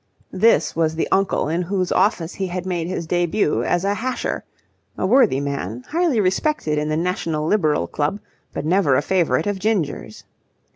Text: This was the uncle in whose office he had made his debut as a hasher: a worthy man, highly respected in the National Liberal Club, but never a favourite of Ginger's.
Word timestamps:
This 0.33 0.75
was 0.75 0.95
the 0.95 1.07
uncle 1.11 1.47
in 1.47 1.61
whose 1.61 1.91
office 1.91 2.33
he 2.33 2.47
had 2.47 2.65
made 2.65 2.87
his 2.87 3.05
debut 3.05 3.63
as 3.63 3.85
a 3.85 3.93
hasher: 3.93 4.41
a 4.97 5.05
worthy 5.05 5.39
man, 5.39 5.85
highly 5.89 6.19
respected 6.19 6.79
in 6.79 6.89
the 6.89 6.97
National 6.97 7.45
Liberal 7.45 7.85
Club, 7.85 8.19
but 8.51 8.65
never 8.65 8.95
a 8.95 9.03
favourite 9.03 9.45
of 9.45 9.59
Ginger's. 9.59 10.23